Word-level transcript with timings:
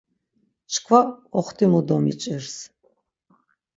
Çkva 0.71 1.01
oxtimu 1.39 1.81
domiç̌irs. 1.87 2.55